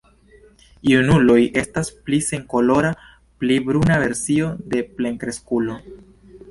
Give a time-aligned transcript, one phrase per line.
[0.91, 2.95] Junuloj estas pli senkolora,
[3.43, 5.81] pli bruna versio de plenkreskulo.